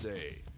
[0.00, 0.50] Update.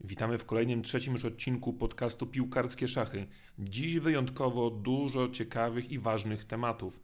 [0.00, 3.26] Witamy w kolejnym trzecim już odcinku podcastu Piłkarskie Szachy.
[3.58, 7.00] Dziś wyjątkowo dużo ciekawych i ważnych tematów.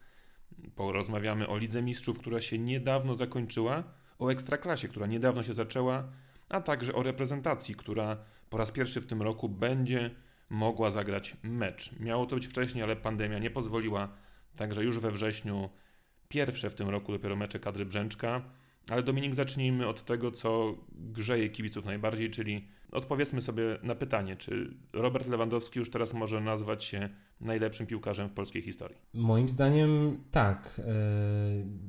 [0.75, 3.83] Porozmawiamy o Lidze Mistrzów, która się niedawno zakończyła,
[4.19, 6.11] o Ekstraklasie, która niedawno się zaczęła,
[6.49, 8.17] a także o reprezentacji, która
[8.49, 10.11] po raz pierwszy w tym roku będzie
[10.49, 11.99] mogła zagrać mecz.
[11.99, 14.09] Miało to być wcześniej, ale pandemia nie pozwoliła,
[14.57, 15.69] także już we wrześniu
[16.27, 18.41] pierwsze w tym roku dopiero mecze kadry Brzęczka.
[18.89, 24.73] Ale Dominik, zacznijmy od tego, co grzeje kibiców najbardziej, czyli odpowiedzmy sobie na pytanie, czy
[24.93, 27.09] Robert Lewandowski już teraz może nazwać się
[27.41, 28.97] najlepszym piłkarzem w polskiej historii?
[29.13, 30.79] Moim zdaniem tak.
[30.79, 30.83] E,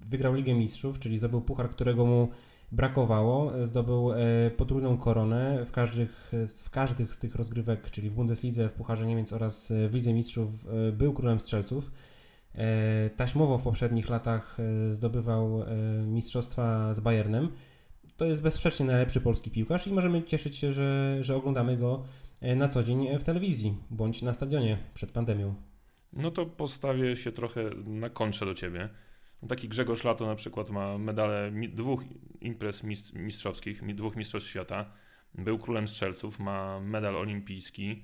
[0.09, 2.29] wygrał Ligę Mistrzów, czyli zdobył puchar, którego mu
[2.73, 3.67] brakowało.
[3.67, 4.17] Zdobył e,
[4.57, 9.33] potrójną koronę w każdych, w każdych z tych rozgrywek, czyli w Bundeslidze, w Pucharze Niemiec
[9.33, 11.91] oraz w Lidze Mistrzów był królem strzelców.
[12.55, 15.67] E, taśmowo w poprzednich latach e, zdobywał e,
[16.07, 17.53] mistrzostwa z Bayernem.
[18.17, 22.05] To jest bezsprzecznie najlepszy polski piłkarz i możemy cieszyć się, że, że oglądamy go
[22.57, 25.55] na co dzień w telewizji bądź na stadionie przed pandemią.
[26.13, 28.89] No to postawię się trochę na kontrze do ciebie.
[29.49, 32.03] Taki Grzegorz Lato na przykład ma medale dwóch
[32.41, 32.83] imprez
[33.15, 34.91] mistrzowskich, dwóch mistrzostw świata.
[35.35, 38.03] Był królem strzelców, ma medal olimpijski,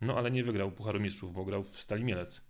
[0.00, 2.42] no ale nie wygrał Pucharu Mistrzów, bo grał w Stali Mielec.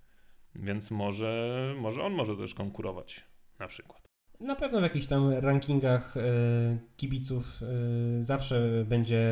[0.58, 3.24] Więc może, może on może też konkurować
[3.58, 4.06] na przykład.
[4.40, 6.20] Na pewno w jakichś tam rankingach e,
[6.96, 9.24] kibiców e, zawsze będzie,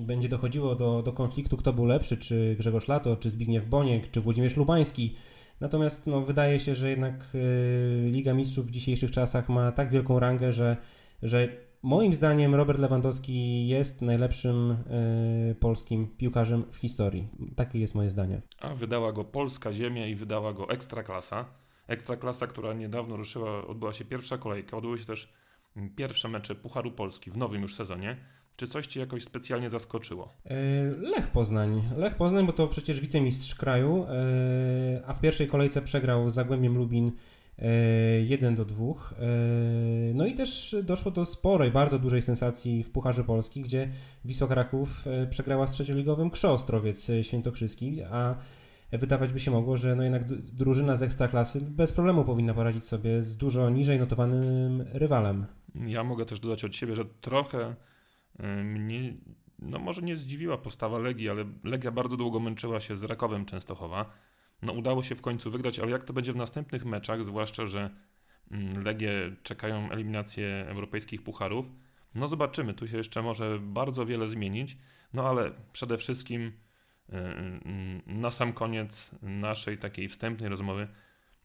[0.00, 4.20] będzie dochodziło do, do konfliktu, kto był lepszy, czy Grzegorz Lato, czy Zbigniew Boniek, czy
[4.20, 5.16] Włodzimierz Lubański.
[5.60, 10.18] Natomiast no, wydaje się, że jednak e, Liga Mistrzów w dzisiejszych czasach ma tak wielką
[10.18, 10.76] rangę, że,
[11.22, 11.48] że
[11.82, 14.70] Moim zdaniem Robert Lewandowski jest najlepszym
[15.50, 17.28] y, polskim piłkarzem w historii.
[17.56, 18.42] Takie jest moje zdanie.
[18.58, 21.44] A wydała go polska ziemia i wydała go Ekstraklasa.
[21.86, 25.32] Ekstraklasa, która niedawno ruszyła, odbyła się pierwsza kolejka, odbyły się też
[25.96, 28.16] pierwsze mecze Pucharu Polski w nowym już sezonie.
[28.56, 30.34] Czy coś Cię jakoś specjalnie zaskoczyło?
[30.46, 30.50] Y,
[30.98, 31.82] Lech Poznań.
[31.96, 36.78] Lech Poznań, bo to przecież wicemistrz kraju, y, a w pierwszej kolejce przegrał z Zagłębiem
[36.78, 37.10] Lubin
[37.58, 38.84] 1 do 2.
[38.84, 38.94] E,
[40.14, 43.88] no i też doszło do sporej, bardzo dużej sensacji w Pucharze Polski, gdzie
[44.24, 48.36] Wisła Kraków e, przegrała z trzecioligowym Krzo Ostrowiec e, Świętokrzyski, a
[48.92, 53.22] wydawać by się mogło, że no jednak drużyna z ekstraklasy bez problemu powinna poradzić sobie
[53.22, 55.46] z dużo niżej notowanym rywalem.
[55.74, 57.74] Ja mogę też dodać od siebie, że trochę
[58.64, 59.14] mnie,
[59.58, 64.10] no może nie zdziwiła postawa Legii, ale Legia bardzo długo męczyła się z Rakowem Częstochowa
[64.62, 67.90] no udało się w końcu wygrać, ale jak to będzie w następnych meczach, zwłaszcza, że
[68.50, 71.66] mm, Legie czekają eliminacje europejskich pucharów,
[72.14, 74.76] no zobaczymy, tu się jeszcze może bardzo wiele zmienić,
[75.12, 77.20] no ale przede wszystkim y, y,
[78.06, 80.88] na sam koniec naszej takiej wstępnej rozmowy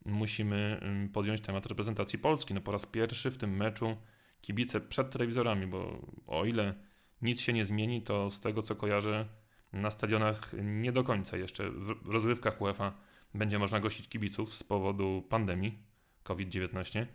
[0.06, 2.54] musimy y, podjąć temat reprezentacji Polski.
[2.54, 3.98] No po raz pierwszy w tym meczu
[4.42, 6.74] kibice przed telewizorami, bo o ile
[7.22, 9.26] nic się nie zmieni, to z tego co kojarzę,
[9.74, 11.70] na stadionach nie do końca jeszcze.
[11.72, 12.94] W rozrywkach UEFA
[13.34, 15.80] będzie można gościć kibiców z powodu pandemii
[16.24, 17.06] COVID-19.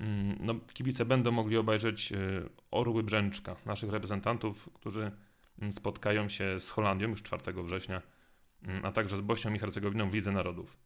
[0.00, 5.12] Mm, no, kibice będą mogli obejrzeć y, Orły Brzęczka, naszych reprezentantów, którzy
[5.58, 8.02] mm, spotkają się z Holandią już 4 września,
[8.62, 10.76] mm, a także z Bośnią i Hercegowiną w Lidze Narodów.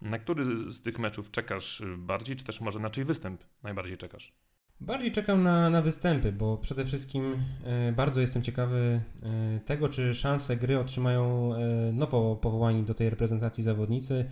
[0.00, 3.98] Na który z tych meczów czekasz y, bardziej, czy też może na czyj występ najbardziej
[3.98, 4.32] czekasz?
[4.80, 10.14] Bardziej czekam na, na występy, bo przede wszystkim e, bardzo jestem ciekawy e, tego, czy
[10.14, 14.24] szanse gry otrzymają e, nowo powołani do tej reprezentacji zawodnicy.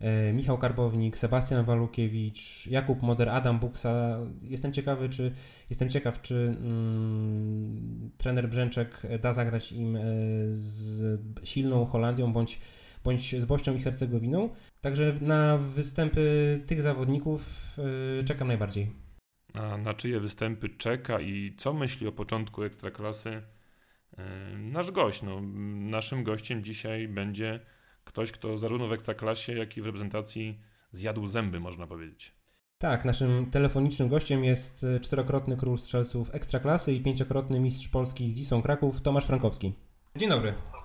[0.00, 4.18] E, Michał Karbownik, Sebastian Walukiewicz, Jakub Moder, Adam Buksa.
[4.42, 5.32] Jestem ciekawy, czy
[5.70, 10.00] jestem ciekaw, czy mm, trener Brzęczek da zagrać im e,
[10.48, 12.60] z silną Holandią bądź,
[13.04, 14.48] bądź z Bośnią i Hercegowiną.
[14.80, 17.42] Także na występy tych zawodników
[18.20, 18.99] e, czekam najbardziej.
[19.54, 23.42] A na czyje występy czeka i co myśli o początku ekstraklasy
[24.18, 24.24] e,
[24.58, 25.22] nasz gość?
[25.22, 25.40] No,
[25.90, 27.60] naszym gościem dzisiaj będzie
[28.04, 30.60] ktoś, kto zarówno w ekstraklasie, jak i w reprezentacji
[30.92, 32.34] zjadł zęby, można powiedzieć.
[32.78, 38.34] Tak, naszym telefonicznym gościem jest e, czterokrotny król strzelców ekstraklasy i pięciokrotny mistrz Polski z
[38.34, 39.74] Wisłą Kraków, Tomasz Frankowski.
[40.16, 40.48] Dzień dobry.
[40.50, 40.80] E,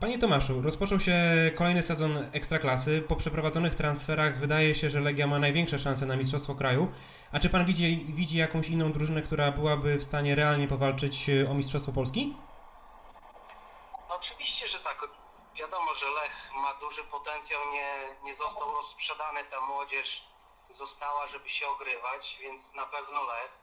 [0.00, 1.14] panie Tomaszu, rozpoczął się
[1.54, 3.02] kolejny sezon Ekstraklasy.
[3.08, 6.92] Po przeprowadzonych transferach wydaje się, że Legia ma największe szanse na Mistrzostwo Kraju.
[7.32, 11.50] A czy pan widzi, widzi jakąś inną drużynę, która byłaby w stanie realnie powalczyć e,
[11.50, 12.36] o Mistrzostwo Polski?
[14.08, 14.94] No oczywiście, że tak.
[15.58, 17.90] Wiadomo, że Lech ma duży potencjał, nie,
[18.24, 20.24] nie został rozsprzedany, ta młodzież
[20.68, 23.58] została, żeby się ogrywać, więc na pewno Lech.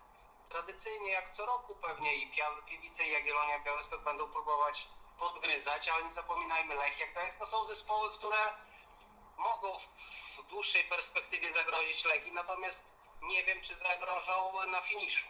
[0.50, 4.88] Tradycyjnie jak co roku pewnie i Piast Gliwice i Jagiellonia Białystok będą próbować
[5.26, 8.38] podgryzać, ale nie zapominajmy, Lech Gdańsk to są zespoły, które
[9.38, 12.86] mogą w dłuższej perspektywie zagrozić Legii, natomiast
[13.24, 14.34] nie wiem, czy zagrożą
[14.72, 15.26] na finiszu.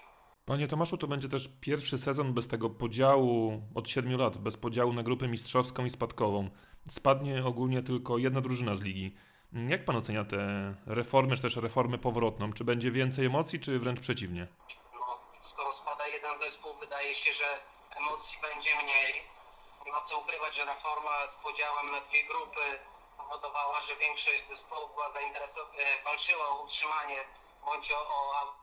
[0.45, 4.93] Panie Tomaszu, to będzie też pierwszy sezon bez tego podziału od siedmiu lat, bez podziału
[4.93, 6.49] na grupę mistrzowską i spadkową.
[6.89, 9.15] Spadnie ogólnie tylko jedna drużyna z ligi.
[9.53, 10.38] Jak pan ocenia te
[10.85, 12.53] reformy, czy też reformę powrotną?
[12.53, 14.47] Czy będzie więcej emocji, czy wręcz przeciwnie?
[14.93, 17.59] No, skoro spada jeden zespół, wydaje się, że
[17.97, 19.40] emocji będzie mniej.
[19.85, 22.79] Nie ma co ukrywać, że reforma z podziałem na dwie grupy
[23.17, 25.73] powodowała, że większość zespołów była zainteresowana,
[26.05, 27.23] walczyła o utrzymanie
[27.65, 28.61] bądź o, o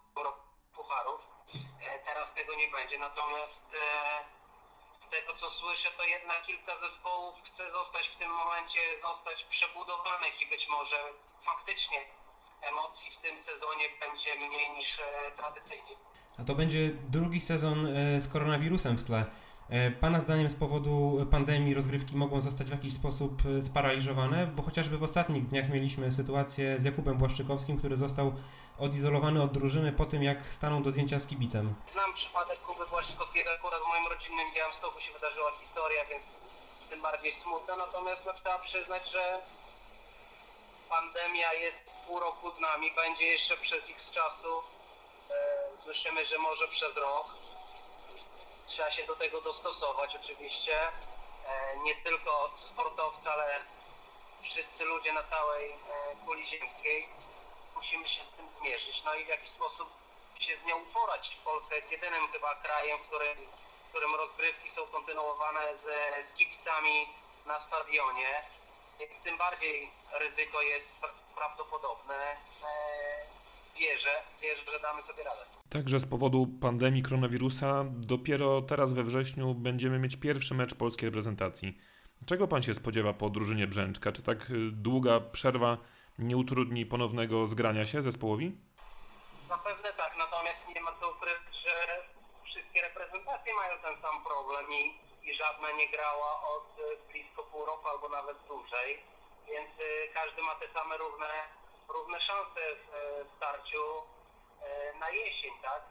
[0.75, 1.27] pucharów.
[1.81, 7.35] E, teraz tego nie będzie, natomiast e, z tego co słyszę, to jednak kilka zespołów
[7.45, 10.97] chce zostać w tym momencie, zostać przebudowanych i być może
[11.41, 11.99] faktycznie
[12.61, 15.95] emocji w tym sezonie będzie mniej niż e, tradycyjnie.
[16.41, 17.89] A to będzie drugi sezon
[18.19, 19.25] z koronawirusem w tle.
[20.01, 24.47] Pana zdaniem z powodu pandemii rozgrywki mogą zostać w jakiś sposób sparaliżowane?
[24.47, 28.33] Bo chociażby w ostatnich dniach mieliśmy sytuację z Jakubem Błaszczykowskim, który został
[28.79, 31.75] odizolowany od drużyny po tym, jak stanął do zdjęcia z kibicem.
[31.93, 36.41] Znam przypadek Kuby Błaszczykowskiego, akurat w moim rodzinnym Białymstoku się wydarzyła historia, więc
[36.91, 39.41] tym bardziej smutna, natomiast no, trzeba przyznać, że
[40.89, 44.53] pandemia jest pół roku z nami, będzie jeszcze przez x czasu.
[45.31, 47.27] E, słyszymy, że może przez rok.
[48.69, 50.81] Trzeba się do tego dostosować oczywiście.
[51.47, 53.61] E, nie tylko sportowcy, ale
[54.43, 55.77] wszyscy ludzie na całej e,
[56.27, 57.09] kuli ziemskiej
[57.77, 59.89] musimy się z tym zmierzyć, no i w jaki sposób
[60.39, 61.37] się z nią uporać.
[61.45, 63.39] Polska jest jedynym chyba krajem, w którym,
[63.87, 65.87] w którym rozgrywki są kontynuowane z,
[66.29, 67.09] z kibicami
[67.47, 68.43] na stadionie,
[68.99, 70.95] więc tym bardziej ryzyko jest
[71.35, 72.37] prawdopodobne.
[73.81, 75.41] Wierzę, wierzę, że damy sobie radę.
[75.71, 81.79] Także z powodu pandemii koronawirusa dopiero teraz we wrześniu będziemy mieć pierwszy mecz polskiej reprezentacji.
[82.27, 84.13] Czego pan się spodziewa po drużynie Brzęczka?
[84.13, 85.79] Czy tak y, długa przerwa
[86.19, 88.53] nie utrudni ponownego zgrania się zespołowi?
[89.39, 91.75] Zapewne tak, natomiast nie ma co ukryć, że
[92.45, 94.83] wszystkie reprezentacje mają ten sam problem i,
[95.31, 98.99] i żadna nie grała od e, blisko pół roku albo nawet dłużej,
[99.49, 101.31] więc y, każdy ma te same równe,
[101.89, 105.83] równe szanse w, e, w starciu y, na jesień, tak?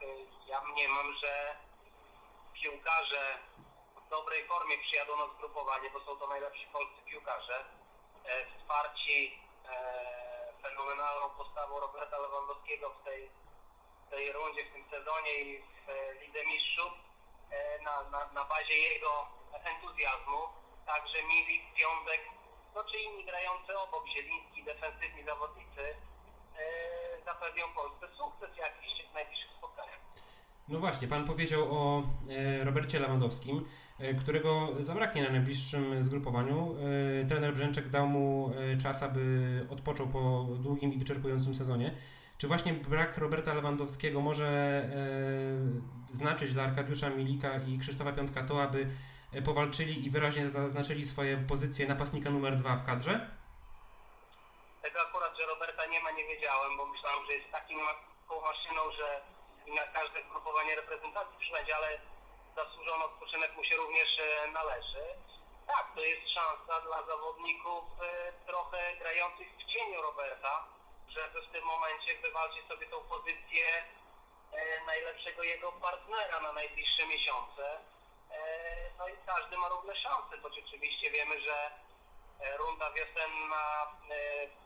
[0.46, 1.56] Ja mniemam, że
[2.52, 3.38] piłkarze
[4.06, 7.64] w dobrej formie przyjadą na zgrupowanie, bo są to najlepsi polscy piłkarze,
[8.58, 9.38] wsparci
[10.62, 13.30] fenomenalną postawą Roberta Lewandowskiego w tej,
[14.10, 16.92] tej rundzie, w tym sezonie i w e, Lidze Mistrzów
[17.50, 19.28] e, na, na, na bazie jego
[19.64, 20.48] entuzjazmu.
[20.86, 22.20] Także Milik, Piątek,
[22.84, 25.82] czy inni grający obok, Zieliński, defensywni zawodnicy
[26.58, 26.64] e,
[27.24, 30.00] zapewnią Polsce sukces jakiś w najbliższych spotkaniach.
[30.68, 32.02] No właśnie, Pan powiedział o
[32.64, 33.66] Robercie Lewandowskim.
[33.98, 36.74] E, którego zabraknie na najbliższym zgrupowaniu.
[37.22, 41.94] E, trener Brzęczek dał mu e, czas, aby odpoczął po długim i wyczerpującym sezonie.
[42.38, 44.90] Czy właśnie brak Roberta Lewandowskiego może
[46.12, 48.86] znaczyć dla Arkadiusza Milika i Krzysztofa Piątka to, aby
[49.44, 53.30] powalczyli i wyraźnie zaznaczyli swoje pozycje napastnika numer dwa w kadrze?
[54.82, 57.78] Tego akurat, że Roberta nie ma, nie wiedziałem, bo myślałem, że jest takim
[58.48, 59.20] maszyną, że
[59.76, 62.00] na każde zgrupowanie reprezentacji przybędzie, ale
[62.56, 65.04] zasłużony odpoczynek mu się również e, należy.
[65.66, 70.64] Tak, to jest szansa dla zawodników e, trochę grających w cieniu Roberta,
[71.08, 73.66] żeby w tym momencie wywalczyć sobie tą pozycję
[74.52, 77.64] e, najlepszego jego partnera na najbliższe miesiące.
[78.98, 81.70] No i każdy ma równe szanse, choć oczywiście wiemy, że
[82.58, 83.86] runda wiosenna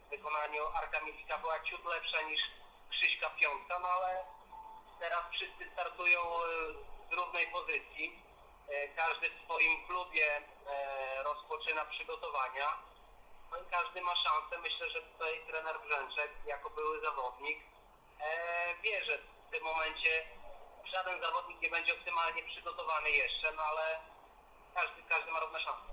[0.06, 2.40] w wykonaniu Arka Milika była ciut lepsza niż
[2.90, 4.24] Krzyśka Piątka, no ale
[5.00, 6.20] teraz wszyscy startują
[7.10, 8.22] z równej pozycji.
[8.68, 12.68] E, każdy w swoim klubie e, rozpoczyna przygotowania.
[13.50, 14.58] No i każdy ma szansę.
[14.58, 17.58] Myślę, że tutaj trener Brzęczek, jako były zawodnik,
[18.20, 20.24] e, wie, że w tym momencie
[20.84, 24.00] żaden zawodnik nie będzie optymalnie przygotowany jeszcze, no ale
[24.74, 25.92] każdy, każdy ma równe szanse.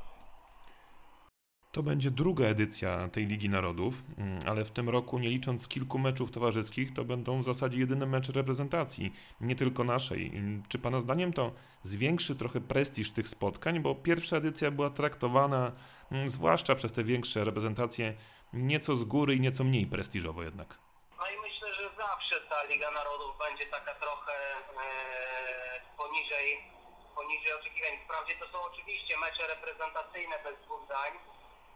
[1.71, 5.99] To będzie druga edycja tej Ligi Narodów, mm, ale w tym roku, nie licząc kilku
[5.99, 10.31] meczów towarzyskich, to będą w zasadzie jedyne mecze reprezentacji, nie tylko naszej.
[10.69, 11.51] Czy Pana zdaniem to
[11.83, 15.71] zwiększy trochę prestiż tych spotkań, bo pierwsza edycja była traktowana,
[16.11, 18.13] mm, zwłaszcza przez te większe reprezentacje,
[18.53, 20.77] nieco z góry i nieco mniej prestiżowo jednak?
[21.17, 26.78] No i myślę, że zawsze ta Liga Narodów będzie taka trochę e, poniżej,
[27.19, 27.99] poniżej oczekiwań.
[28.03, 31.11] Wprawdzie to są oczywiście mecze reprezentacyjne bez dwóch zdań,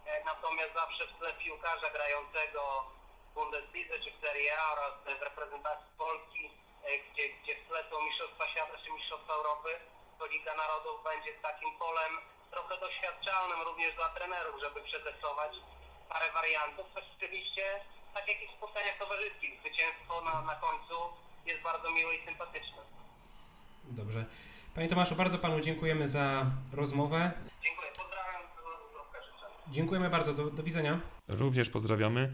[0.06, 2.62] E, natomiast zawsze w tle piłkarza grającego
[3.30, 6.52] w Bundeslidze czy w Serie A oraz w reprezentacji Polski,
[6.84, 9.70] e, gdzie, gdzie w tle są Mistrzostwa Świata czy Mistrzostwa Europy,
[10.20, 12.14] to Liga Narodów będzie takim polem
[12.52, 15.52] trochę doświadczalnym również dla trenerów, żeby przetestować
[16.10, 20.96] parę wariantów, co rzeczywiście tak jak i w spotkaniach towarzyskich, zwycięstwo na, na końcu
[21.46, 23.03] jest bardzo miłe i sympatyczne.
[23.92, 24.26] Dobrze.
[24.76, 27.32] Panie Tomaszu, bardzo Panu dziękujemy za rozmowę.
[27.64, 28.42] Dziękuję, pozdrawiam.
[29.72, 31.02] Dziękujemy bardzo, do, do widzenia.
[31.28, 32.34] Również pozdrawiamy.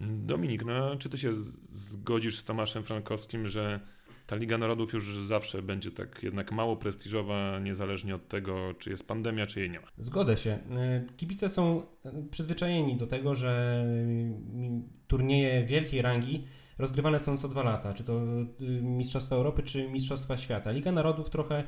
[0.00, 1.34] Dominik, no, czy ty się
[1.70, 3.80] zgodzisz z Tomaszem Frankowskim, że
[4.26, 9.06] ta Liga Narodów już zawsze będzie tak jednak mało prestiżowa, niezależnie od tego, czy jest
[9.06, 9.86] pandemia, czy jej nie ma?
[9.98, 10.50] Zgodzę się.
[10.50, 11.82] Y, Kibice są
[12.30, 16.46] przyzwyczajeni do tego, że y, turnieje wielkiej rangi
[16.80, 18.22] rozgrywane są co dwa lata, czy to
[18.60, 20.70] y, Mistrzostwa Europy, czy Mistrzostwa Świata.
[20.70, 21.64] Liga Narodów trochę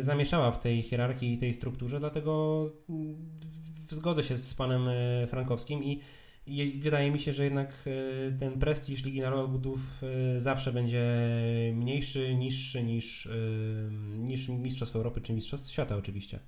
[0.00, 2.64] y, zamieszała w tej hierarchii i tej strukturze, dlatego
[3.90, 6.00] zgodzę się z panem y, Frankowskim i
[6.80, 7.88] wydaje mi się, że jednak
[8.38, 9.80] ten prestiż Ligi Narodów
[10.38, 11.04] zawsze będzie
[11.74, 13.28] mniejszy, niższy niż,
[14.18, 16.40] niż Mistrzostw Europy czy Mistrzostw Świata oczywiście.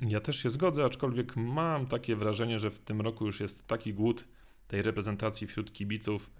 [0.00, 3.94] Ja też się zgodzę, aczkolwiek mam takie wrażenie, że w tym roku już jest taki
[3.94, 4.24] głód
[4.68, 6.30] tej reprezentacji wśród kibiców,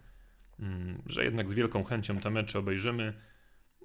[1.07, 3.13] że jednak z wielką chęcią te mecze obejrzymy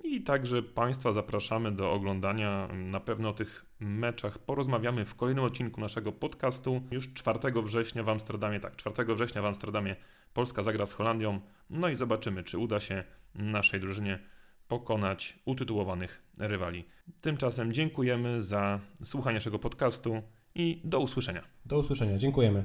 [0.03, 2.67] i także Państwa zapraszamy do oglądania.
[2.67, 6.81] Na pewno o tych meczach porozmawiamy w kolejnym odcinku naszego podcastu.
[6.91, 9.95] Już 4 września w Amsterdamie, tak, 4 września w Amsterdamie
[10.33, 11.39] Polska zagra z Holandią.
[11.69, 13.03] No i zobaczymy, czy uda się
[13.35, 14.19] naszej drużynie
[14.67, 16.85] pokonać utytułowanych rywali.
[17.21, 20.21] Tymczasem dziękujemy za słuchanie naszego podcastu
[20.55, 21.43] i do usłyszenia.
[21.65, 22.17] Do usłyszenia.
[22.17, 22.63] Dziękujemy.